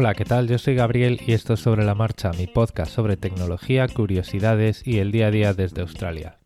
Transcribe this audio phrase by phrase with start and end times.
[0.00, 0.46] Hola, ¿qué tal?
[0.46, 4.98] Yo soy Gabriel y esto es Sobre la Marcha, mi podcast sobre tecnología, curiosidades y
[4.98, 6.38] el día a día desde Australia.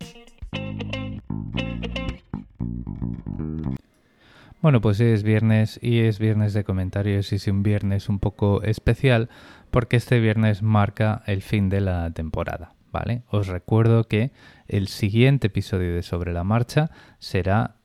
[4.63, 8.63] Bueno, pues es viernes y es viernes de comentarios y es un viernes un poco
[8.63, 9.29] especial
[9.71, 13.23] porque este viernes marca el fin de la temporada, ¿vale?
[13.29, 14.33] Os recuerdo que
[14.67, 17.77] el siguiente episodio de Sobre la Marcha será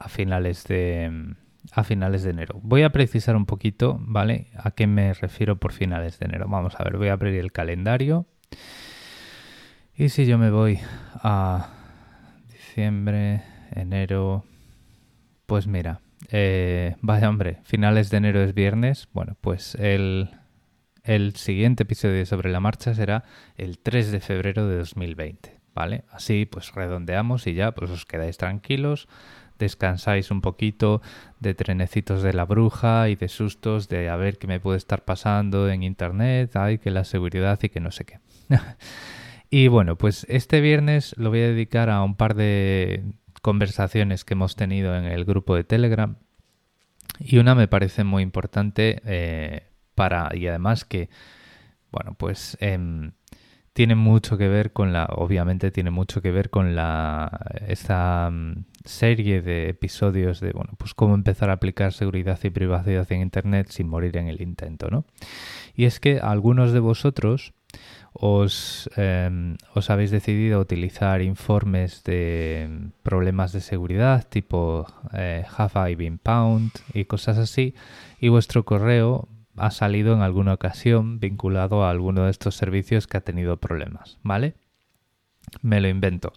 [0.00, 1.36] a finales de
[1.70, 2.58] a finales de enero.
[2.62, 4.48] Voy a precisar un poquito, ¿vale?
[4.56, 6.46] ¿A qué me refiero por finales de enero?
[6.48, 8.26] Vamos a ver, voy a abrir el calendario.
[9.94, 10.80] Y si yo me voy
[11.14, 11.68] a
[12.50, 13.42] diciembre,
[13.74, 14.44] enero,
[15.46, 19.08] pues mira, eh, vaya hombre, finales de enero es viernes.
[19.12, 20.30] Bueno, pues el,
[21.04, 23.24] el siguiente episodio sobre la marcha será
[23.56, 26.04] el 3 de febrero de 2020, ¿vale?
[26.10, 29.08] Así pues redondeamos y ya pues os quedáis tranquilos
[29.62, 31.00] descansáis un poquito
[31.40, 35.04] de trenecitos de la bruja y de sustos de a ver qué me puede estar
[35.04, 38.18] pasando en internet, ay, que la seguridad y que no sé qué.
[39.50, 43.04] y bueno, pues este viernes lo voy a dedicar a un par de
[43.40, 46.16] conversaciones que hemos tenido en el grupo de Telegram
[47.18, 51.10] y una me parece muy importante eh, para y además que
[51.90, 53.12] bueno pues em,
[53.72, 58.64] tiene mucho que ver con la, obviamente tiene mucho que ver con la, esta mm,
[58.84, 63.68] serie de episodios de, bueno, pues cómo empezar a aplicar seguridad y privacidad en Internet
[63.70, 65.04] sin morir en el intento, ¿no?
[65.74, 67.54] Y es que algunos de vosotros
[68.12, 75.94] os, em, os habéis decidido utilizar informes de problemas de seguridad tipo eh, Have I
[75.94, 77.74] Been Pound y cosas así,
[78.20, 83.18] y vuestro correo ha salido en alguna ocasión vinculado a alguno de estos servicios que
[83.18, 84.54] ha tenido problemas, ¿vale?
[85.60, 86.32] Me lo invento.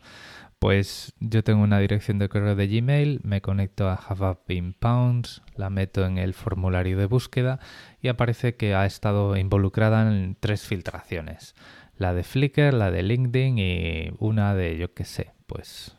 [0.60, 5.44] Pues yo tengo una dirección de correo de Gmail, me conecto a Have Been Pounds,
[5.56, 7.60] la meto en el formulario de búsqueda
[8.02, 11.56] y aparece que ha estado involucrada en tres filtraciones.
[11.98, 15.96] La de Flickr, la de LinkedIn y una de, yo qué sé, pues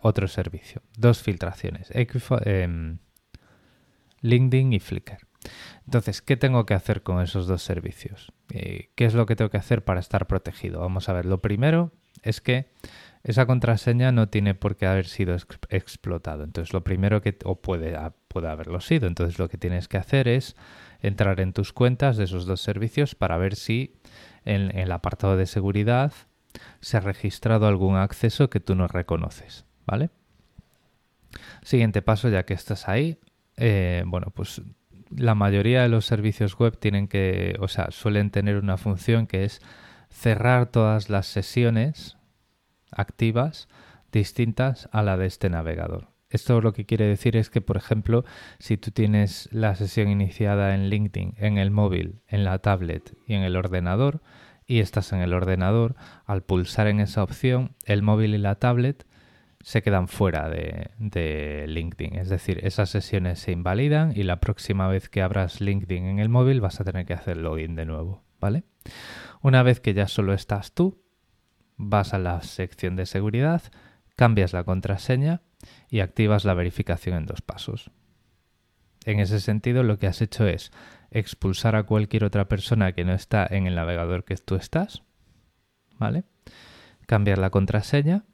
[0.00, 0.82] otro servicio.
[0.96, 1.90] Dos filtraciones.
[2.44, 2.98] Em,
[4.22, 5.29] LinkedIn y Flickr.
[5.84, 8.32] Entonces, ¿qué tengo que hacer con esos dos servicios?
[8.52, 10.80] Eh, ¿Qué es lo que tengo que hacer para estar protegido?
[10.80, 11.92] Vamos a ver, lo primero
[12.22, 12.70] es que
[13.22, 15.36] esa contraseña no tiene por qué haber sido
[15.68, 16.44] explotado.
[16.44, 17.96] Entonces, lo primero que, o puede,
[18.28, 19.06] puede haberlo sido.
[19.06, 20.56] Entonces, lo que tienes que hacer es
[21.00, 23.94] entrar en tus cuentas de esos dos servicios para ver si
[24.44, 26.12] en, el apartado de seguridad
[26.80, 29.66] se ha registrado algún acceso que tú no reconoces.
[29.86, 30.10] ¿Vale?
[31.62, 33.18] Siguiente paso, ya que estás ahí,
[33.56, 34.62] eh, bueno, pues
[35.10, 39.44] la mayoría de los servicios web tienen que, o sea, suelen tener una función que
[39.44, 39.60] es
[40.08, 42.16] cerrar todas las sesiones
[42.90, 43.68] activas
[44.12, 46.08] distintas a la de este navegador.
[46.30, 48.24] Esto lo que quiere decir es que, por ejemplo,
[48.60, 53.34] si tú tienes la sesión iniciada en LinkedIn, en el móvil, en la tablet y
[53.34, 54.22] en el ordenador,
[54.64, 59.04] y estás en el ordenador, al pulsar en esa opción, el móvil y la tablet
[59.62, 62.16] se quedan fuera de, LinkedIn.
[62.16, 66.28] Es decir, esas sesiones se invalidan y la próxima vez que abras LinkedIn en el
[66.28, 68.64] móvil vas a tener que hacer login de nuevo, ¿vale?
[69.42, 71.02] Una vez que ya solo estás tú,
[71.76, 73.62] vas a la sección de seguridad,
[74.16, 75.42] cambias la contraseña
[75.88, 77.90] y activas la verificación en dos pasos.
[79.04, 80.72] En ese sentido, lo que has hecho es
[81.10, 85.02] expulsar a cualquier otra persona que no está en el navegador que tú estás,
[85.98, 86.24] ¿vale?
[87.06, 88.24] Cambiar la contraseña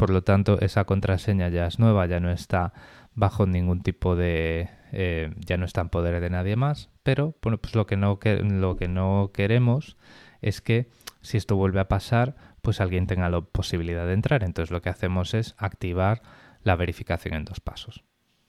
[0.00, 2.72] por lo tanto, esa contraseña ya es nueva, ya no está
[3.14, 4.70] bajo ningún tipo de...
[4.92, 8.18] Eh, ya no está en poder de nadie más, pero bueno, pues lo que, no,
[8.24, 9.98] lo que no queremos
[10.40, 10.88] es que
[11.20, 14.42] si esto vuelve a pasar, pues alguien tenga la posibilidad de entrar.
[14.42, 16.22] Entonces lo que hacemos es activar
[16.62, 18.02] la verificación en dos pasos.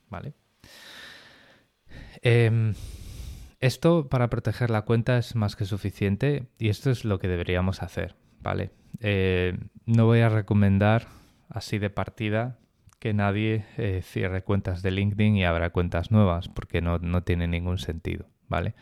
[0.10, 0.36] ¿Vale?
[2.22, 2.76] Em,
[3.60, 7.84] esto para proteger la cuenta es más que suficiente y esto es lo que deberíamos
[7.84, 8.16] hacer.
[8.40, 8.72] ¿Vale?
[9.02, 11.08] Eh, no voy a recomendar
[11.52, 12.58] así de partida
[13.00, 17.80] que nadie eh, cierre cuentas de LinkedIn y abra cuentas nuevas, porque no, tiene ningún
[17.80, 18.76] sentido, ¿vale?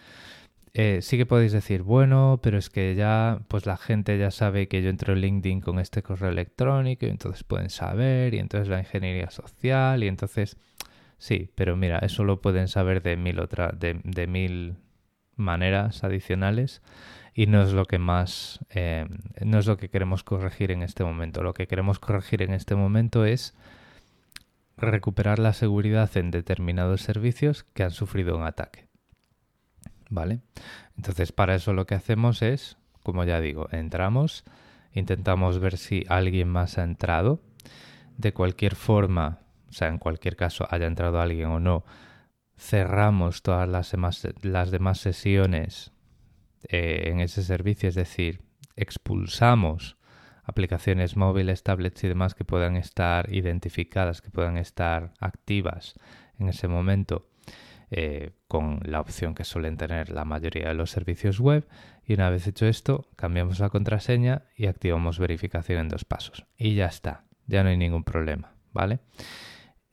[0.74, 4.68] Eh, sí que podéis decir, bueno, pero es que ya, pues la gente ya sabe
[4.68, 8.68] que yo entro en LinkedIn con este correo electrónico y entonces pueden saber y entonces
[8.68, 10.58] la ingeniería social y entonces,
[11.18, 14.76] sí, pero mira, eso lo pueden saber de mil otra, de mil
[15.40, 16.82] maneras adicionales
[17.34, 19.08] y no es lo que más, eh,
[19.44, 21.42] no es lo que queremos corregir en este momento.
[21.42, 23.56] Lo que queremos corregir en este momento es
[24.78, 28.88] recuperar la seguridad en determinados servicios que han sufrido un ataque.
[30.10, 30.42] ¿Vale?
[30.98, 34.44] Entonces, para eso lo que hacemos es, como ya digo, entramos,
[34.94, 37.42] intentamos ver si alguien más ha entrado.
[38.18, 39.40] De cualquier forma,
[39.70, 41.86] o sea, en cualquier caso, haya entrado alguien o no,
[42.60, 45.94] cerramos todas las demás, las demás sesiones
[46.68, 48.42] eh, en ese servicio, es decir,
[48.76, 49.98] expulsamos
[50.44, 55.94] aplicaciones móviles, tablets y demás que puedan estar identificadas, que puedan estar activas
[56.38, 57.30] en ese momento
[57.92, 61.68] eh, con la opción que suelen tener la mayoría de los servicios web
[62.04, 66.76] y una vez hecho esto cambiamos la contraseña y activamos verificación en dos pasos y
[66.76, 69.00] ya está, ya no hay ningún problema, ¿vale?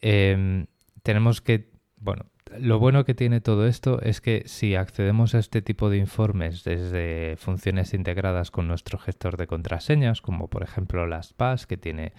[0.00, 0.66] Em,
[1.02, 2.26] tenemos que, bueno,
[2.58, 6.64] lo bueno que tiene todo esto es que si accedemos a este tipo de informes
[6.64, 11.34] desde funciones integradas con nuestro gestor de contraseñas, como por ejemplo las
[11.66, 12.12] que tiene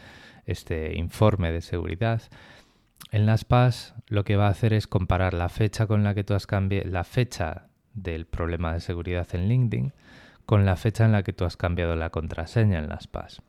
[0.46, 2.22] este informe de seguridad,
[3.12, 3.46] en las
[4.08, 6.90] lo que va a hacer es comparar la fecha con la que tú has cambiado,
[6.90, 9.94] la fecha del problema de seguridad en LinkedIn
[10.46, 13.42] con la fecha en la que tú has cambiado la contraseña en las PAS.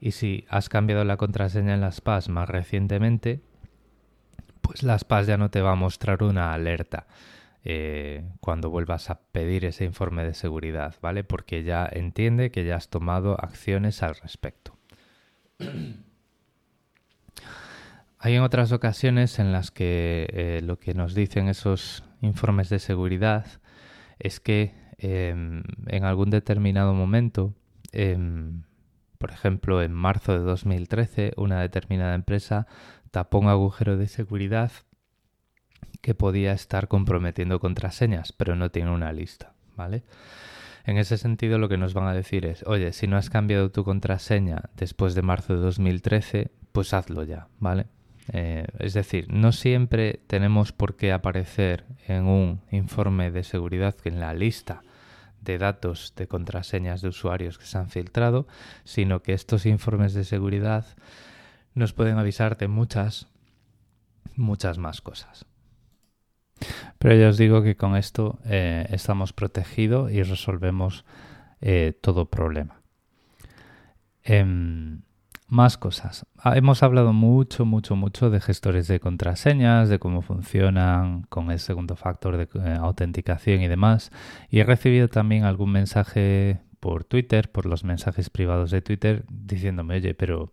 [0.00, 3.42] Y si has cambiado la contraseña en las PAS más recientemente,
[4.64, 7.06] pues las PAS ya no te va a mostrar una alerta
[7.64, 11.22] eh, cuando vuelvas a pedir ese informe de seguridad, ¿vale?
[11.22, 14.74] Porque ya entiende que ya has tomado acciones al respecto.
[18.18, 22.78] Hay en otras ocasiones en las que eh, lo que nos dicen esos informes de
[22.78, 23.44] seguridad
[24.18, 27.52] es que em, en algún determinado momento,
[27.92, 28.62] em,
[29.18, 32.66] por ejemplo en marzo de 2013, una determinada empresa
[33.14, 34.72] tapó agujero de seguridad
[36.00, 40.02] que podía estar comprometiendo contraseñas, pero no tiene una lista, ¿vale?
[40.84, 43.70] En ese sentido lo que nos van a decir es, oye, si no has cambiado
[43.70, 47.86] tu contraseña después de marzo de 2013, pues hazlo ya, ¿vale?
[48.32, 54.08] Eh, es decir, no siempre tenemos por qué aparecer en un informe de seguridad que
[54.08, 54.82] en la lista
[55.40, 58.48] de datos de contraseñas de usuarios que se han filtrado,
[58.82, 60.84] sino que estos informes de seguridad
[61.74, 63.28] nos pueden avisar de muchas,
[64.36, 65.46] muchas más cosas.
[66.98, 71.04] Pero ya os digo que con esto eh, estamos protegidos y resolvemos
[71.60, 72.80] eh, todo problema.
[74.22, 75.02] Em,
[75.48, 76.26] más cosas.
[76.38, 81.58] Ah, hemos hablado mucho, mucho, mucho de gestores de contraseñas, de cómo funcionan con el
[81.58, 84.10] segundo factor de eh, autenticación y demás.
[84.48, 89.96] Y he recibido también algún mensaje por Twitter, por los mensajes privados de Twitter, diciéndome,
[89.96, 90.52] oye, pero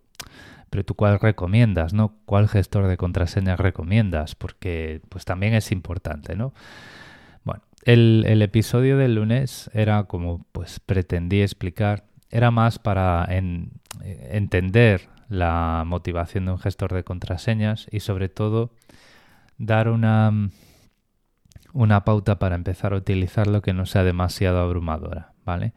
[0.71, 2.15] pero tú cuál recomiendas, ¿no?
[2.25, 4.35] ¿Cuál gestor de contraseñas recomiendas?
[4.35, 6.53] Porque pues también es importante, ¿no?
[7.43, 13.27] Bueno, el, episodio del lunes era como pues pretendí explicar, era más para
[13.99, 18.71] entender la motivación de un gestor de contraseñas y sobre todo
[19.57, 20.31] dar una,
[21.73, 25.73] una pauta para empezar a utilizarlo que no sea demasiado abrumadora, ¿vale?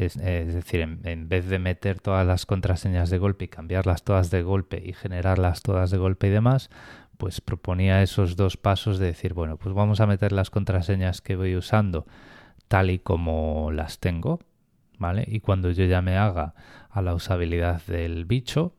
[0.00, 4.42] Es, decir, en, vez de meter todas las contraseñas de golpe y cambiarlas todas de
[4.42, 6.70] golpe y generarlas todas de golpe y demás,
[7.18, 11.36] pues proponía esos dos pasos de decir, bueno, pues vamos a meter las contraseñas que
[11.36, 12.06] voy usando
[12.66, 14.40] tal y como las tengo,
[14.96, 15.26] ¿vale?
[15.28, 16.54] Y cuando yo ya me haga
[16.88, 18.72] a la usabilidad del bicho,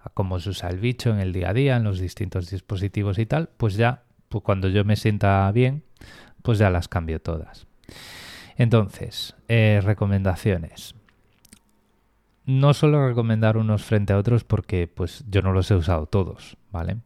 [0.00, 3.18] a cómo se usa el bicho en el día a día, en los distintos dispositivos
[3.18, 5.84] y tal, pues ya, pues cuando yo me sienta bien,
[6.40, 7.66] pues ya las cambio todas.
[8.56, 10.94] Entonces, eh, recomendaciones.
[12.46, 16.56] No suelo recomendar unos frente a otros porque pues yo no los he usado todos,
[16.70, 16.98] ¿vale?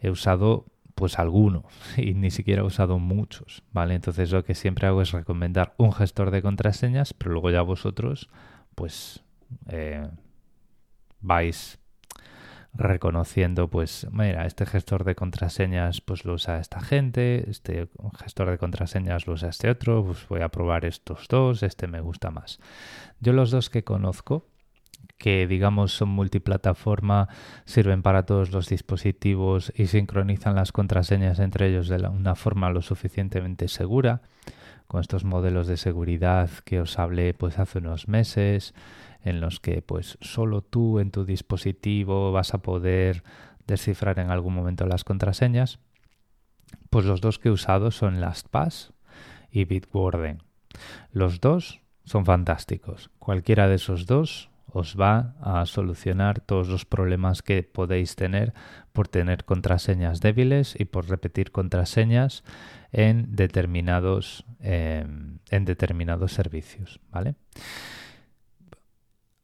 [0.00, 0.66] He usado
[0.96, 1.64] pues algunos
[1.96, 3.94] y ni siquiera he usado muchos, ¿vale?
[3.94, 8.28] Entonces lo que siempre hago es recomendar un gestor de contraseñas, pero luego ya vosotros
[8.74, 9.22] pues
[9.68, 10.08] eh,
[11.20, 11.78] vais
[12.72, 18.58] reconociendo, pues, mira, este gestor de contraseñas pues lo usa esta gente, este gestor de
[18.58, 22.60] contraseñas lo usa este otro, pues voy a probar estos dos, este me gusta más.
[23.20, 24.46] Yo los dos que conozco,
[25.18, 27.28] que digamos son multiplataforma,
[27.64, 32.82] sirven para todos los dispositivos y sincronizan las contraseñas entre ellos de una forma lo
[32.82, 34.22] suficientemente segura,
[34.86, 38.74] con estos modelos de seguridad que os hablé pues hace unos meses,
[39.24, 43.22] en los que pues solo tú en tu dispositivo vas a poder
[43.66, 45.78] descifrar en algún momento las contraseñas,
[46.90, 48.92] pues los dos que he usado son LastPass
[49.50, 50.42] y Bitwarden.
[51.12, 53.10] Los dos son fantásticos.
[53.18, 58.54] Cualquiera de esos dos os va a solucionar todos los problemas que podéis tener
[58.92, 62.44] por tener contraseñas débiles y por repetir contraseñas
[62.92, 65.04] en determinados, eh,
[65.50, 67.00] en determinados servicios.
[67.10, 67.34] ¿vale?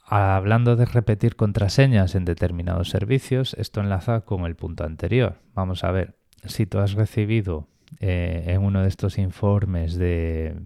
[0.08, 5.40] Hablando de repetir contraseñas en determinados servicios, esto enlaza con el punto anterior.
[5.52, 7.66] Vamos a ver, si tú has recibido
[7.98, 10.56] eh, en uno de estos informes de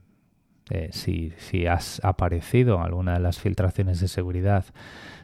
[0.92, 4.66] si, si, has aparecido en alguna de las filtraciones de seguridad,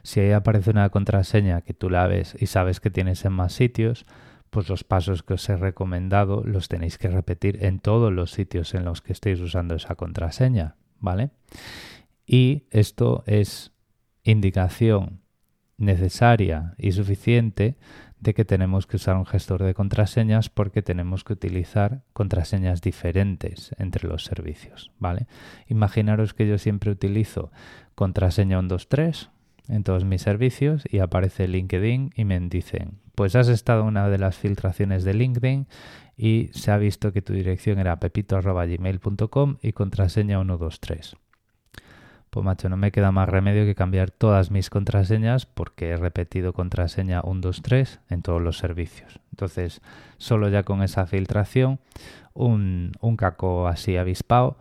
[0.03, 3.53] si ahí aparece una contraseña que tú la ves y sabes que tienes en más
[3.53, 4.05] sitios,
[4.49, 8.73] pues los pasos que os he recomendado los tenéis que repetir en todos los sitios
[8.73, 11.29] en los que estéis usando esa contraseña, ¿vale?
[12.25, 13.71] Y esto es
[14.31, 15.21] indicación
[15.77, 17.77] necesaria y suficiente
[18.19, 23.75] de que tenemos que usar un gestor de contraseñas porque tenemos que utilizar contraseñas diferentes
[23.77, 25.27] entre los servicios, ¿vale?
[25.67, 27.51] Imaginaros que yo siempre utilizo
[27.95, 29.29] contraseña 123
[29.69, 34.09] en todos mis servicios y aparece LinkedIn y me dicen, pues has estado en una
[34.09, 35.67] de las filtraciones de LinkedIn
[36.17, 41.15] y se ha visto que tu dirección era pepito.gmail.com y contraseña 123.
[42.37, 46.53] Pues macho, no me queda más remedio que cambiar todas mis contraseñas porque he repetido
[46.53, 49.19] contraseña 123 en todos los servicios.
[49.31, 49.81] Entonces,
[50.17, 51.79] solo ya con esa filtración,
[52.35, 54.55] un, un caco así avispado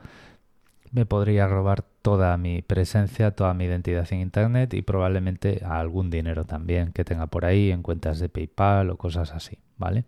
[0.90, 6.46] me podría robar toda mi presencia, toda mi identidad en Internet y probablemente algún dinero
[6.46, 10.06] también que tenga por ahí en cuentas de PayPal o cosas así, ¿vale?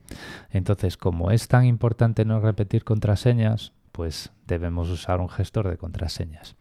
[0.49, 6.55] Entonces, como es tan importante no repetir contraseñas, pues debemos usar un gestor de contraseñas.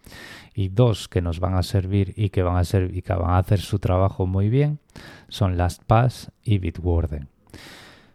[0.56, 3.38] Y dos que nos van a servir y que van a, y que van a
[3.38, 4.79] hacer su trabajo muy bien
[5.27, 7.29] son LastPass y Bitwarden.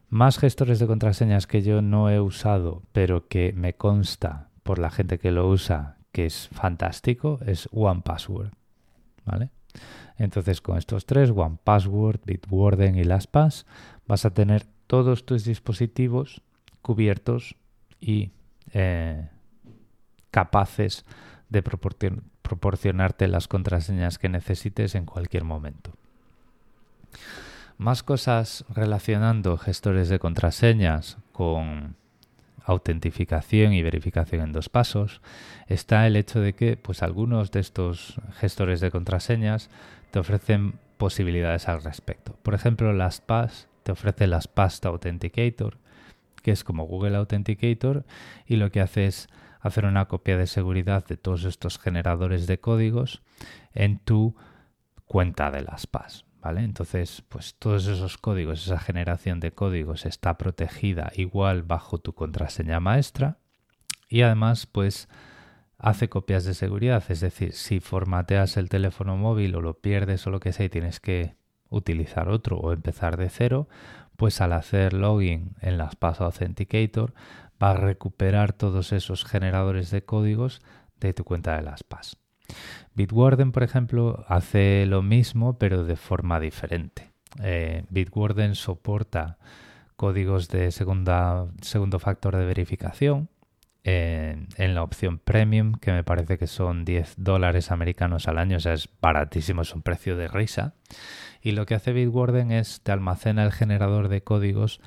[0.08, 4.90] Más gestores de contraseñas que yo no he usado, pero que me consta por la
[4.90, 8.50] gente que lo usa que es fantástico, es OnePassword.
[9.24, 9.50] ¿Vale?
[10.18, 13.66] Entonces, con estos tres, OnePassword, Bitwarden y LastPass,
[14.04, 16.42] vas a tener todos tus dispositivos
[16.80, 17.54] cubiertos
[18.00, 18.32] y
[18.72, 19.28] eh,
[20.30, 21.04] capaces
[21.48, 25.92] de proporcionarte las contraseñas que necesites en cualquier momento.
[27.78, 31.96] Más cosas relacionando gestores de contraseñas con
[32.64, 35.20] autentificación y verificación en dos pasos,
[35.66, 39.68] está el hecho de que pues algunos de estos gestores de contraseñas
[40.10, 42.36] te ofrecen posibilidades al respecto.
[42.42, 45.76] Por ejemplo, LastPass te ofrece LastPass Authenticator,
[46.42, 48.04] que es como Google Authenticator
[48.46, 49.28] y lo que hace es
[49.60, 53.22] hacer una copia de seguridad de todos estos generadores de códigos
[53.72, 54.34] en tu
[55.06, 56.26] cuenta de LastPass.
[56.40, 56.64] ¿Vale?
[56.64, 62.80] Entonces, pues todos esos códigos, esa generación de códigos está protegida igual bajo tu contraseña
[62.80, 63.38] maestra
[64.12, 65.08] y además, pues
[65.78, 70.30] hace copias de seguridad, es decir, si formateas el teléfono móvil o lo pierdes o
[70.30, 71.34] lo que sea y tienes que
[71.70, 73.68] utilizar otro o empezar de cero,
[74.22, 77.12] pues al hacer login en las Pass Authenticator
[77.60, 80.62] va a recuperar todos esos generadores de códigos
[81.00, 82.18] de tu cuenta de las PAS.
[82.94, 87.10] Bitwarden, por ejemplo, hace lo mismo pero de forma diferente.
[87.42, 89.38] Eh, Bitwarden soporta
[89.96, 93.28] códigos de segunda, segundo factor de verificación
[93.82, 98.60] en, la opción premium, que me parece que son 10 dólares americanos al año, o
[98.60, 100.74] sea, es baratísimo, es un precio de risa.
[101.42, 104.80] Y lo que hace Bitwarden es te almacena el generador de códigos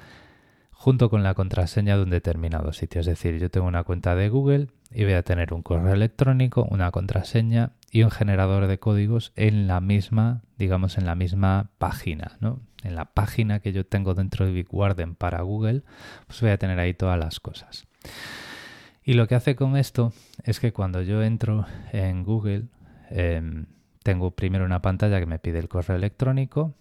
[0.72, 3.02] junto con la contraseña de un determinado sitio.
[3.02, 6.68] Es decir, yo tengo una cuenta de Google y voy a tener un correo electrónico,
[6.70, 12.38] una contraseña y un generador de códigos en la misma, digamos, en la misma página,
[12.40, 12.60] ¿no?
[12.84, 15.84] En la página que yo tengo dentro de Bitwarden para Google,
[16.28, 17.88] pues voy a tener ahí todas las cosas.
[19.04, 22.66] Y lo que hace con esto es que cuando yo entro en Google,
[23.10, 23.66] em,
[24.06, 26.76] tengo primero una pantalla que me pide el correo electrónico,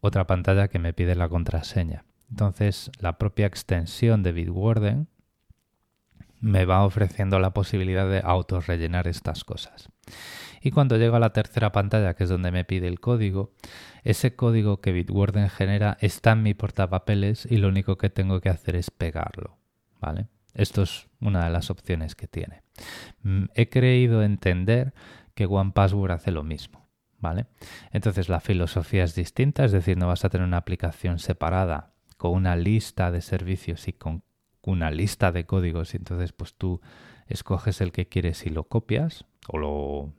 [0.00, 2.04] otra pantalla que me pide la contraseña.
[2.28, 5.06] Entonces, la propia extensión de Bitwarden
[6.40, 9.90] me va ofreciendo la posibilidad de autorrellenar estas cosas.
[10.60, 13.52] Y cuando llego a la tercera pantalla, que es donde me pide el código,
[14.02, 18.48] ese código que Bitwarden genera está en mi portapapeles y lo único que tengo que
[18.48, 19.56] hacer es pegarlo.
[20.00, 20.26] ¿Vale?
[20.54, 22.62] Esto es una de las opciones que tiene.
[23.22, 24.92] Mm, he creído entender
[25.34, 26.88] que OnePassword hace lo mismo.
[27.18, 27.48] ¿Vale?
[27.90, 32.32] Entonces la filosofía es distinta, es decir, no vas a tener una aplicación separada con
[32.32, 34.22] una lista de servicios y con
[34.62, 36.80] una lista de códigos y entonces pues tú
[37.26, 40.14] escoges el que quieres y lo copias o lo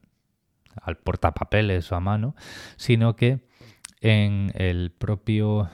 [0.82, 2.36] al portapapeles o a mano,
[2.78, 3.40] sino que
[4.00, 5.70] en el propio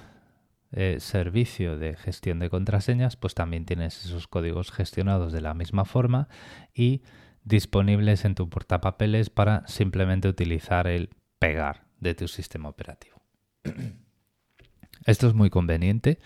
[0.71, 5.85] eh, servicio de gestión de contraseñas, pues también tienes esos códigos gestionados de la misma
[5.85, 6.27] forma
[6.73, 7.03] y
[7.47, 13.21] disponibles en tu portapapeles para simplemente utilizar el pegar de tu sistema operativo.
[15.05, 16.19] Esto es muy conveniente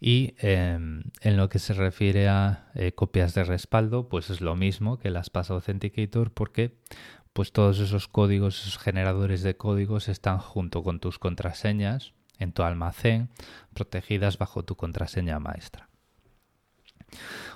[0.00, 4.56] y em, en lo que se refiere a eh, copias de respaldo, pues es lo
[4.56, 6.78] mismo que las Pass Authenticator porque
[7.32, 12.62] pues todos esos códigos, esos generadores de códigos están junto con tus contraseñas en tu
[12.62, 13.28] almacén,
[13.74, 15.88] protegidas bajo tu contraseña maestra.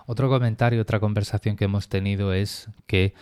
[0.06, 3.14] Otro comentario, otra conversación que hemos tenido es que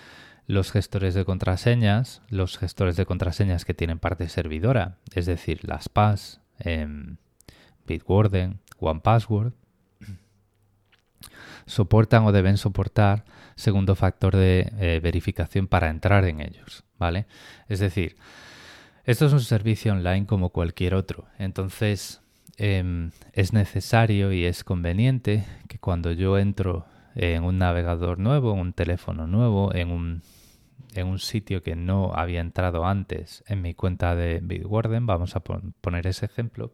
[0.46, 5.88] los gestores de contraseñas, los gestores de contraseñas que tienen parte servidora, es decir, las
[5.88, 7.16] PAS, em,
[7.86, 9.52] Bitwarden, OnePassword,
[11.66, 13.24] soportan o deben soportar
[13.56, 17.26] segundo factor de eh, verificación para entrar en ellos, ¿vale?
[17.68, 18.16] Es decir,
[19.04, 22.20] esto es un servicio online como cualquier otro, entonces
[22.56, 28.60] em, es necesario y es conveniente que cuando yo entro en un navegador nuevo, en
[28.60, 30.22] un teléfono nuevo, en un,
[30.94, 35.40] en un sitio que no había entrado antes en mi cuenta de Bitwarden, vamos a
[35.40, 36.72] poner ese ejemplo,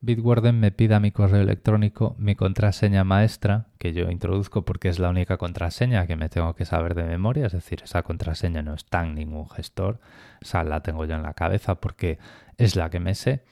[0.00, 5.08] Bitwarden me pida mi correo electrónico, mi contraseña maestra, que yo introduzco porque es la
[5.08, 9.04] única contraseña que me tengo que saber de memoria, es decir, esa contraseña no está
[9.04, 10.00] en ningún gestor,
[10.40, 12.18] esa la tengo yo en la cabeza porque
[12.58, 13.42] es la que me sé.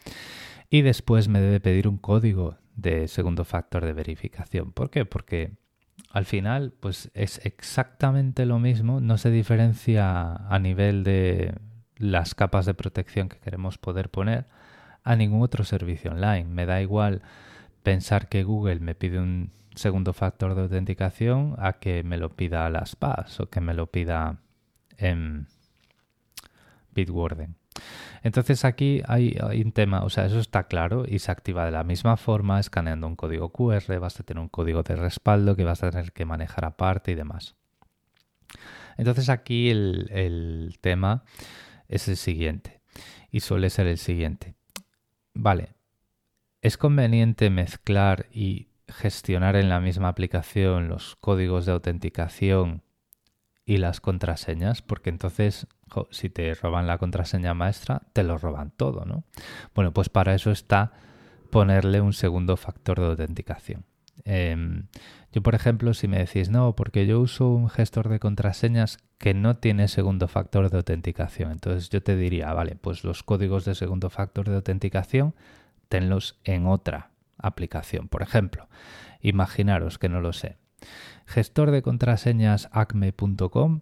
[0.69, 4.73] Y después me debe pedir un código de segundo factor de verificación.
[4.73, 5.07] ¿Por qué?
[5.07, 5.53] Porque
[6.11, 11.55] al final, pues es exactamente lo mismo, no se diferencia a nivel de
[11.97, 14.47] las capas de protección que queremos poder poner
[15.05, 16.45] a ningún otro servicio online.
[16.45, 17.23] Me da igual
[17.83, 22.69] pensar que Google me pide un segundo factor de autenticación a que me lo pida
[22.71, 24.39] las PAS o que me lo pida
[24.97, 25.47] en
[26.95, 27.57] Bitwarden.
[28.23, 31.85] Entonces aquí hay, un tema, o sea, eso está claro y se activa de la
[31.85, 35.83] misma forma escaneando un código QR, vas a tener un código de respaldo que vas
[35.83, 37.55] a tener que manejar aparte y demás.
[38.97, 41.25] Entonces aquí el tema
[41.89, 42.81] es el siguiente
[43.31, 44.55] y suele ser el siguiente.
[45.35, 45.75] Vale,
[46.63, 52.83] es conveniente mezclar y gestionar en la misma aplicación los códigos de autenticación
[53.67, 55.67] y las contraseñas, porque entonces
[56.11, 59.25] si te roban la contraseña maestra, te lo roban todo, ¿no?
[59.75, 60.93] Bueno, pues para eso está
[61.51, 63.85] ponerle un segundo factor de autenticación.
[64.25, 64.87] Em,
[65.33, 69.35] yo, por ejemplo, si me decís, no, porque yo uso un gestor de contraseñas que
[69.35, 73.75] no tiene segundo factor de autenticación, entonces yo te diría, vale, pues los códigos de
[73.75, 75.35] segundo factor de autenticación,
[75.89, 78.09] tenlos en otra aplicación.
[78.09, 78.69] Por ejemplo,
[79.21, 80.57] imaginaros que no lo sé.
[81.27, 83.81] Gestor de contraseñas acme.com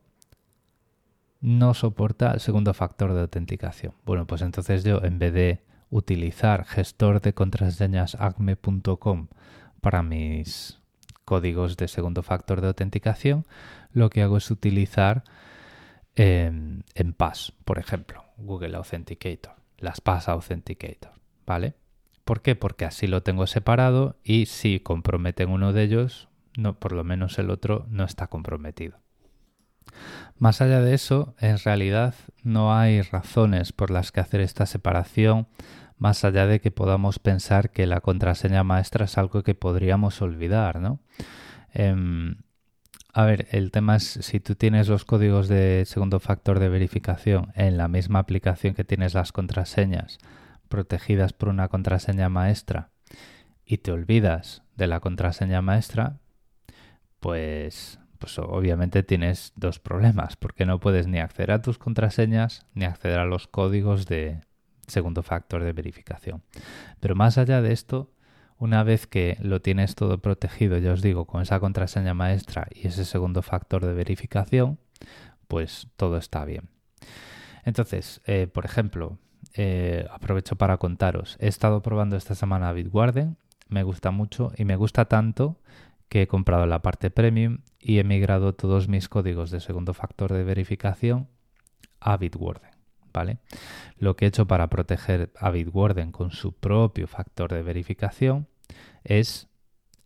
[1.41, 3.95] no soporta el segundo factor de autenticación.
[4.05, 9.27] Bueno, pues entonces yo en vez de utilizar gestor de contraseñas acme.com
[9.83, 10.81] para mis
[11.25, 13.45] códigos de segundo factor de autenticación,
[13.93, 15.25] lo que hago es utilizar
[16.15, 21.13] em, en PAS, por ejemplo, Google Authenticator, las PAS Authenticator,
[21.45, 21.75] ¿vale?
[22.25, 22.55] ¿Por qué?
[22.55, 27.39] Porque así lo tengo separado y si comprometen uno de ellos, no, por lo menos
[27.41, 28.99] el otro no está comprometido.
[30.39, 32.15] Más allá de eso, en realidad
[32.45, 35.49] no hay razones por las que hacer esta separación
[36.03, 40.81] más allá de que podamos pensar que la contraseña maestra es algo que podríamos olvidar,
[40.81, 40.99] ¿no?
[41.73, 42.39] Em,
[43.13, 47.53] a ver, el tema es si tú tienes los códigos de segundo factor de verificación
[47.55, 50.19] en la misma aplicación que tienes las contraseñas
[50.69, 52.91] protegidas por una contraseña maestra
[53.65, 56.19] y te olvidas de la contraseña maestra,
[57.21, 62.87] pues, pues obviamente tienes dos problemas, porque no puedes ni acceder a tus contraseñas ni
[62.87, 64.41] acceder a los códigos de,
[64.93, 66.43] segundo factor de verificación.
[67.01, 68.13] Pero más allá de esto,
[68.59, 72.87] una vez que lo tienes todo protegido, ya os digo, con esa contraseña maestra y
[72.87, 74.79] ese segundo factor de verificación,
[75.49, 76.69] pues todo está bien.
[77.65, 79.19] Entonces, eh, por ejemplo,
[79.55, 83.37] eh, aprovecho para contaros, he estado probando esta semana Bitwarden,
[83.69, 85.59] me gusta mucho y me gusta tanto
[86.09, 90.33] que he comprado la parte premium y he migrado todos mis códigos de segundo factor
[90.33, 91.29] de verificación
[92.01, 92.72] a Bitwarden.
[93.99, 98.47] Lo que he hecho para proteger a Bitwarden con su propio factor de verificación
[99.05, 99.49] es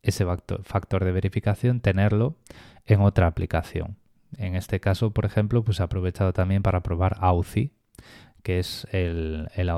[0.02, 0.24] ese
[0.62, 2.36] factor de verificación tenerlo
[2.84, 3.96] en otra aplicación.
[4.36, 7.72] En este caso, por ejemplo, pues he aprovechado también para probar Authy,
[8.42, 9.70] que es el, el,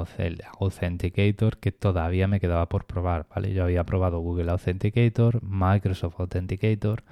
[0.60, 3.54] Authenticator que todavía me quedaba por probar, ¿vale?
[3.54, 7.02] Yo había probado Google Authenticator, Microsoft Authenticator,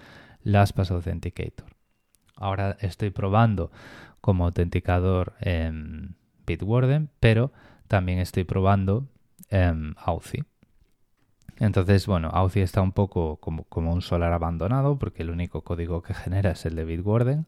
[0.43, 1.71] LastPass Authenticator.
[2.37, 3.71] Ahora estoy probando
[4.21, 7.53] como autenticador en Bitwarden, pero
[7.89, 9.07] también estoy probando
[9.51, 10.45] en Authy.
[11.59, 16.03] Entonces, bueno, Authy está un poco como, como, un solar abandonado porque el único código
[16.03, 17.47] que genera es el de Bitwarden,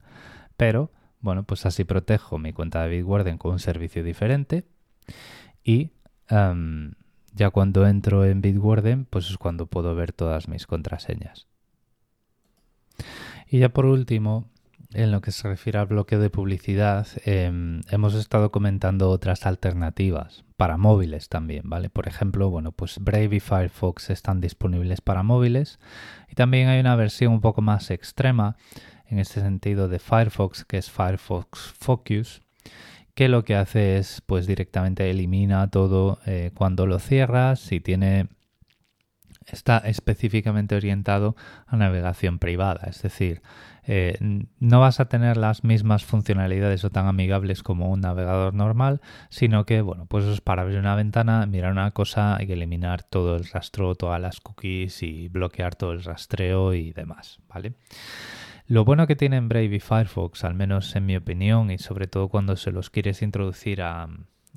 [0.56, 4.64] pero bueno, pues así protejo mi cuenta de Bitwarden con un servicio diferente
[5.62, 5.90] y
[6.28, 6.92] em,
[7.34, 11.46] ya cuando entro en Bitwarden, pues es cuando puedo ver todas mis contraseñas.
[13.48, 14.48] Y ya por último,
[14.92, 20.44] en lo que se refiere al bloqueo de publicidad, em, hemos estado comentando otras alternativas
[20.56, 21.90] para móviles también, ¿vale?
[21.90, 25.78] Por ejemplo, bueno, pues Brave y Firefox están disponibles para móviles
[26.30, 28.56] y también hay una versión un poco más extrema
[29.06, 32.42] en este sentido de Firefox, que es Firefox Focus,
[33.14, 38.28] que lo que hace es pues directamente elimina todo eh, cuando lo cierras, si tiene
[39.46, 43.42] está específicamente orientado a navegación privada, es decir,
[43.90, 44.18] eh,
[44.60, 49.64] no vas a tener las mismas funcionalidades o tan amigables como un navegador normal, sino
[49.64, 53.48] que, bueno, pues es para abrir una ventana, mirar una cosa, que eliminar todo el
[53.48, 57.72] rastro, todas las cookies y bloquear todo el rastreo y demás, ¿vale?
[58.66, 62.28] Lo bueno que tienen Brave y Firefox, al menos en mi opinión, y sobre todo
[62.28, 64.06] cuando se los quieres introducir a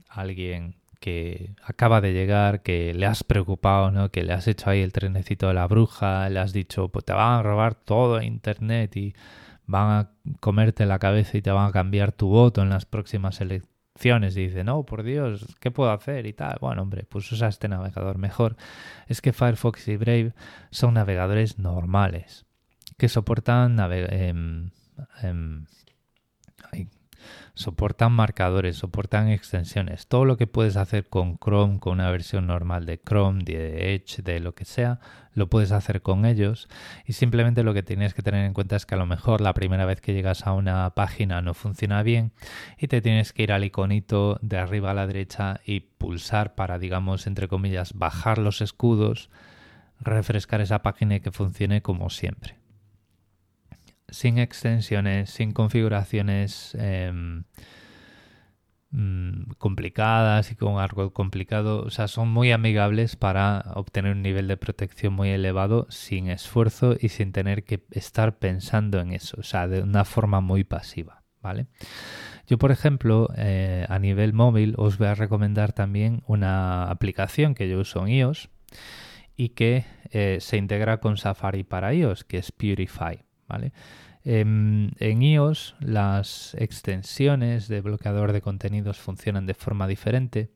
[0.10, 4.12] alguien que acaba de llegar, que le has preocupado, ¿no?
[4.12, 7.14] que le has hecho ahí el trenecito de la bruja, le has dicho, pues te
[7.14, 9.16] van a robar todo Internet y
[9.66, 13.42] van a comerte la cabeza y te van a cambiar tu voto en las próximas
[13.42, 14.38] elecciones.
[14.38, 16.28] Y dice, no, por Dios, ¿qué puedo hacer?
[16.28, 16.58] Y tal.
[16.62, 18.56] Bueno, hombre, pues usa este navegador mejor.
[19.08, 20.34] Es que Firefox y Brave
[20.70, 22.46] son navegadores normales
[22.98, 24.70] que soportan em,
[25.24, 25.66] em,
[27.62, 30.08] soportan marcadores, soportan extensiones.
[30.08, 34.22] Todo lo que puedes hacer con Chrome, con una versión normal de Chrome, de Edge,
[34.24, 35.00] de lo que sea,
[35.34, 36.68] lo puedes hacer con ellos.
[37.06, 39.54] Y simplemente lo que tienes que tener en cuenta es que a lo mejor la
[39.54, 42.34] primera vez que llegas a una página no funciona bien
[42.78, 46.80] y te tienes que ir al iconito de arriba a la derecha y pulsar para,
[46.80, 49.30] digamos, entre comillas, bajar los escudos,
[50.00, 52.61] refrescar esa página y que funcione como siempre
[54.12, 57.46] sin extensiones, sin configuraciones em,
[58.92, 61.84] mm, complicadas y con algo complicado.
[61.84, 66.96] O sea, son muy amigables para obtener un nivel de protección muy elevado sin esfuerzo
[67.00, 69.38] y sin tener que estar pensando en eso.
[69.40, 71.24] O sea, de una forma muy pasiva.
[71.42, 71.66] ¿Vale?
[72.46, 77.68] Yo, por ejemplo, eh, a nivel móvil os voy a recomendar también una aplicación que
[77.68, 78.50] yo uso en iOS
[79.36, 83.24] y que eh, se integra con Safari para iOS, que es Purify.
[84.24, 90.52] Em, en iOS las extensiones de bloqueador de contenidos funcionan de forma diferente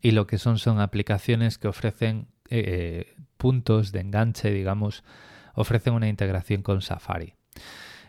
[0.00, 5.04] y lo que son son aplicaciones que ofrecen eh, puntos de enganche, digamos,
[5.54, 7.34] ofrecen una integración con Safari.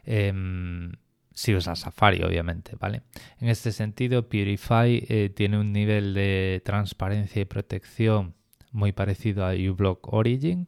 [0.06, 0.94] Em,
[1.34, 3.04] si usas Safari, obviamente, ¿vale?
[3.40, 8.36] En este sentido, Purify eh, tiene un nivel de transparencia y protección
[8.72, 10.68] muy parecido a uBlock Origin,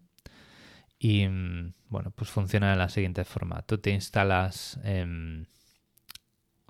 [1.03, 3.63] y mm, bueno, pues funciona de la siguiente forma.
[3.63, 5.45] Tú te instalas, em,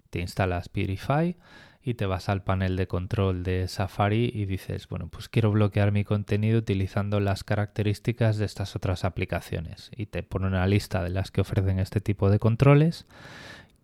[0.10, 1.36] te instalas Purify
[1.84, 5.92] y te vas al panel de control de Safari y dices, bueno, pues quiero bloquear
[5.92, 9.92] mi contenido utilizando las características de estas otras aplicaciones.
[9.98, 13.08] Y te pone una lista de las que ofrecen este tipo de controles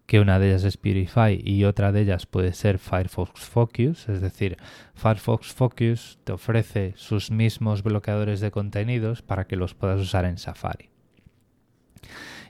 [0.07, 4.21] que una de ellas es Purify y otra de ellas puede ser Firefox Focus, es
[4.21, 4.57] decir,
[4.95, 10.37] Firefox Focus te ofrece sus mismos bloqueadores de contenidos para que los puedas usar en
[10.37, 10.89] Safari.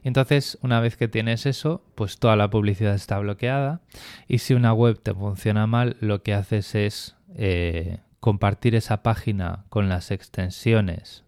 [0.03, 3.81] Entonces, una vez que tienes eso, pues toda la publicidad está bloqueada
[4.27, 9.65] y si una web te funciona mal, lo que haces es eh, compartir esa página
[9.69, 11.25] con las extensiones.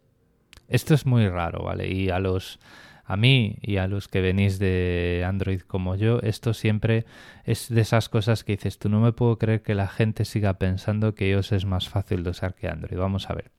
[0.68, 1.92] Esto es muy raro, ¿vale?
[1.92, 2.60] Y a los
[3.10, 7.06] a mí y a los que venís de Android como yo, esto siempre
[7.44, 10.60] es de esas cosas que dices, tú no me puedo creer que la gente siga
[10.60, 13.00] pensando que iOS es más fácil de usar que Android.
[13.00, 13.52] Vamos a ver.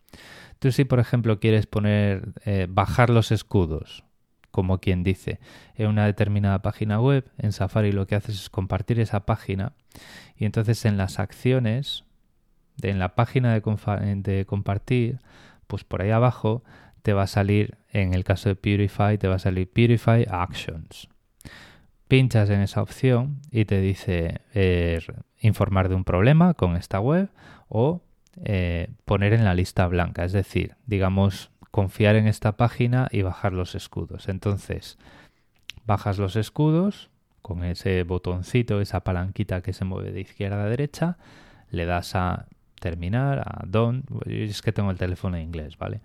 [0.61, 4.05] Tú si por ejemplo quieres poner, eh, bajar los escudos,
[4.53, 5.41] como quien dice,
[5.75, 9.73] en una determinada página web, en Safari lo que haces es compartir esa página
[10.37, 12.05] y entonces en las acciones,
[12.83, 15.19] en la página de, de compartir,
[15.67, 16.63] pues por ahí abajo
[17.03, 21.09] te va a salir, en el caso de Purify, te va a salir Purify Actions.
[22.09, 25.01] Pinchas en esa opción y te dice eh,
[25.41, 27.29] informar de un problema con esta web
[27.69, 28.03] o
[28.45, 33.53] eh, poner en la lista blanca, es decir, digamos, confiar en esta página y bajar
[33.53, 34.29] los escudos.
[34.29, 34.99] Entonces,
[35.87, 37.11] bajas los escudos
[37.43, 41.17] con ese botoncito, esa palanquita que se mueve de izquierda a derecha,
[41.71, 42.47] le das a
[42.81, 46.01] terminar, a done, es que tengo el teléfono en inglés, ¿vale?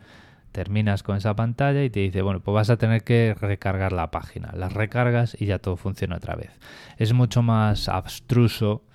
[0.55, 4.09] Terminas con esa pantalla y te dice, bueno, pues vas a tener que recargar la
[4.09, 4.53] página.
[4.55, 6.57] La recargas y ya todo funciona otra vez.
[6.97, 8.85] Es mucho más abstruso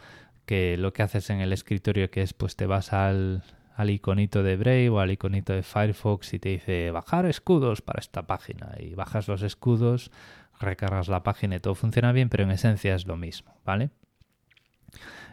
[0.47, 3.43] que lo que haces en el escritorio, que es pues te vas al,
[3.77, 8.01] al iconito de Brave o al iconito de Firefox y te dice bajar escudos para
[8.01, 10.11] esta página y bajas los escudos,
[10.59, 13.91] recargas la página y todo funciona bien, pero en esencia es lo mismo, ¿vale?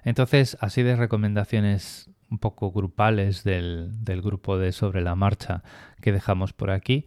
[0.04, 3.92] Entonces, así de recomendaciones un poco grupales del,
[4.24, 5.64] grupo de sobre la marcha
[6.02, 7.06] que dejamos por aquí,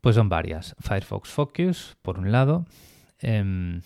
[0.00, 0.74] pues son varias.
[0.80, 2.66] Firefox Focus, por un lado,
[3.20, 3.80] em,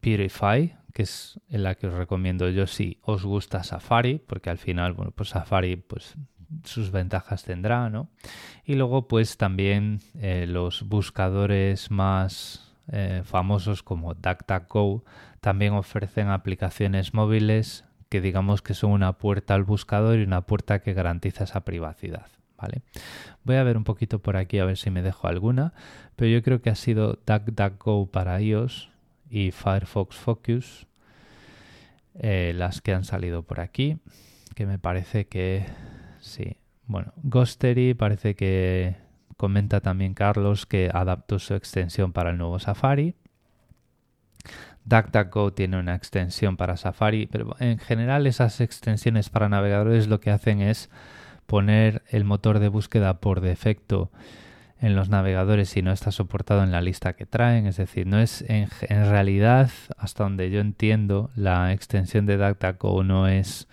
[0.00, 4.58] Purify, que es en la que os recomiendo yo si os gusta Safari, porque al
[4.58, 6.16] final, bueno, pues Safari, pues
[6.64, 8.08] sus ventajas tendrá, ¿no?
[8.64, 15.04] Y luego, pues también eh, los buscadores más eh, famosos como DuckDuckGo
[15.40, 20.80] también ofrecen aplicaciones móviles que digamos que son una puerta al buscador y una puerta
[20.80, 22.26] que garantiza esa privacidad,
[22.58, 22.82] ¿vale?
[23.44, 25.72] Voy a ver un poquito por aquí a ver si me dejo alguna,
[26.16, 28.90] pero yo creo que ha sido DuckDuckGo para iOS
[29.30, 30.86] y Firefox Focus
[32.18, 33.98] eh, las que han salido por aquí,
[34.54, 35.64] que me parece que
[36.18, 36.56] sí.
[36.86, 38.96] Bueno, Ghostery parece que
[39.36, 43.14] comenta también Carlos que adaptó su extensión para el nuevo Safari.
[44.84, 50.30] DuckDuckGo tiene una extensión para Safari, pero en general esas extensiones para navegadores lo que
[50.30, 50.90] hacen es
[51.46, 54.10] poner el motor de búsqueda por defecto
[54.80, 57.66] en los navegadores si no está soportado en la lista que traen.
[57.66, 63.28] Es decir, no es en, realidad, hasta donde yo entiendo, la extensión de DuckDuckGo no
[63.28, 63.68] es,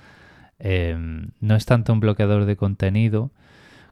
[0.60, 3.32] em, no es tanto un bloqueador de contenido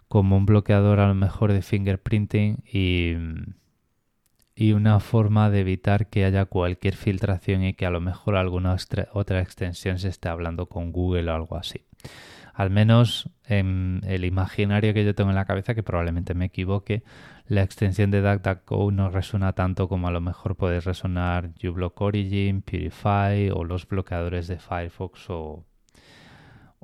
[0.07, 3.13] como un bloqueador a lo mejor de fingerprinting y,
[4.55, 8.75] y una forma de evitar que haya cualquier filtración y que a lo mejor alguna
[9.11, 11.85] otra extensión se esté hablando con Google o algo así.
[12.53, 17.03] Al menos en el imaginario que yo tengo en la cabeza, que probablemente me equivoque,
[17.47, 22.61] la extensión de DuckDuckGo no resuena tanto como a lo mejor puede resonar uBlock Origin,
[22.61, 25.65] Purify o los bloqueadores de Firefox o,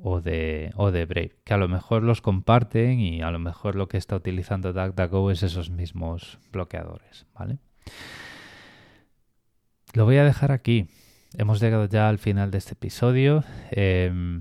[0.02, 3.76] o, de, o de Brave, que a lo mejor los comparten y a lo mejor
[3.76, 7.58] lo que está utilizando DuckDuckGo es esos mismos bloqueadores, ¿vale?
[9.94, 10.88] Lo voy a dejar aquí.
[11.38, 13.44] Hemos llegado ya al final de este episodio.
[13.70, 14.40] Em,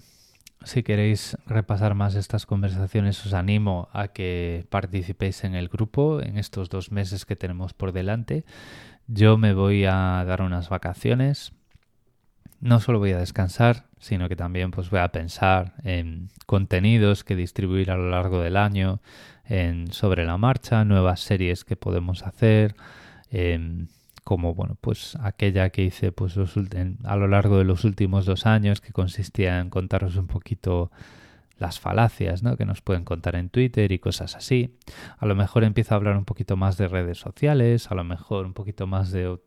[0.63, 6.37] si queréis repasar más estas conversaciones, os animo a que participéis en el grupo en
[6.37, 8.45] estos dos meses que tenemos por delante.
[9.07, 11.53] Yo me voy a dar unas vacaciones.
[12.59, 17.35] No solo voy a descansar, sino que también pues voy a pensar en contenidos que
[17.35, 18.99] distribuir a lo largo del año,
[19.45, 22.75] en sobre la marcha, nuevas series que podemos hacer,
[23.29, 23.89] en
[24.23, 28.81] como bueno, pues aquella que hice pues a lo largo de los últimos dos años,
[28.81, 30.91] que consistía en contaros un poquito
[31.57, 32.57] las falacias ¿no?
[32.57, 34.77] que nos pueden contar en Twitter y cosas así.
[35.17, 38.45] A lo mejor empiezo a hablar un poquito más de redes sociales, a lo mejor
[38.45, 39.37] un poquito más de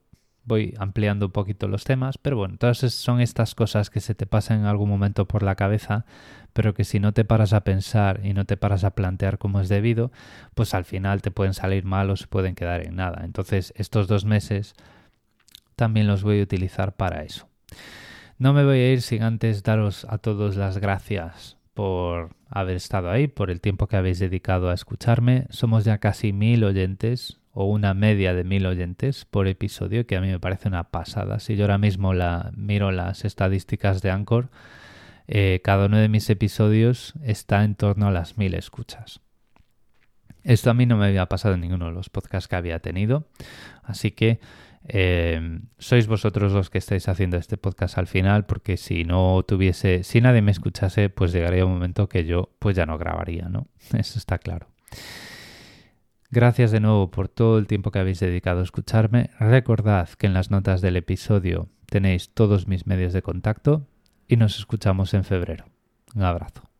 [0.45, 4.27] voy ampliando un poquito los temas, pero bueno, todas son estas cosas que se te
[4.27, 6.05] pasan en algún momento por la cabeza,
[6.53, 9.61] pero que si no te paras a pensar y no te paras a plantear como
[9.61, 10.13] es debido,
[10.55, 13.23] pues al final te pueden salir mal o se pueden quedar en nada.
[13.25, 14.75] Entonces, estos dos meses
[15.77, 17.49] también los voy a utilizar para eso.
[18.39, 23.11] No me voy a ir sin antes daros a todos las gracias por haber estado
[23.11, 25.47] ahí, por el tiempo que habéis dedicado a escucharme.
[25.51, 30.21] Somos ya casi mil oyentes, o una media de mil oyentes por episodio, que a
[30.21, 31.39] mí me parece una pasada.
[31.39, 34.51] Si yo ahora mismo la, miro las estadísticas de Anchor,
[35.29, 39.21] eh, cada uno de mis episodios está en torno a las mil escuchas.
[40.43, 43.29] Esto a mí no me había pasado en ninguno de los podcasts que había tenido,
[43.85, 44.41] así que
[44.87, 50.03] eh, sois vosotros los que estáis haciendo este podcast al final, porque si no tuviese,
[50.03, 53.69] si nadie me escuchase, pues llegaría un momento que yo pues ya no grabaría, ¿no?
[53.97, 54.67] Eso está claro.
[56.35, 59.31] Gracias de nuevo por todo el tiempo que habéis dedicado a escucharme.
[59.39, 63.87] Recordad que en las notas del episodio tenéis todos mis medios de contacto
[64.27, 65.67] y nos escuchamos en febrero.
[66.17, 66.74] Un abrazo.